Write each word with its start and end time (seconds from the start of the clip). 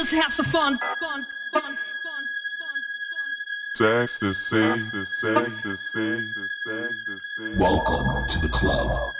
just 0.00 0.12
have 0.14 0.34
some 0.34 0.46
fun. 0.46 0.78
Fun, 0.78 1.26
fun, 1.52 1.62
fun, 1.62 1.76
fun, 2.58 2.82
fun. 3.76 3.86
Ecstasy. 3.86 4.56
Welcome 7.56 8.26
to 8.26 8.38
the 8.38 8.48
club. 8.50 9.14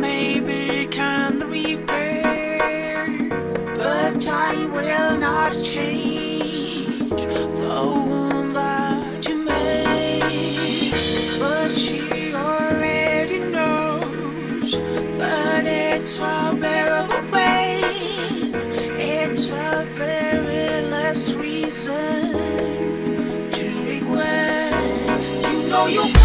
maybe 0.00 0.86
can 0.86 1.40
repair, 1.50 3.28
but 3.76 4.20
time 4.20 4.72
will 4.72 5.16
not 5.18 5.52
change 5.62 7.22
the 7.60 7.82
wound 8.08 8.56
that 8.56 9.28
you 9.28 9.36
made. 9.44 10.94
But 11.38 11.72
she 11.72 12.34
already 12.34 13.38
knows 13.38 14.72
that 15.18 15.64
it's 15.66 16.18
unbearable 16.18 17.30
pain. 17.30 18.54
It's 18.98 19.50
a 19.50 19.84
very 19.86 20.88
last 20.90 21.34
reason 21.34 22.32
to 23.50 23.66
regret. 23.88 25.22
You 25.42 25.68
know 25.68 25.86
you. 25.86 26.21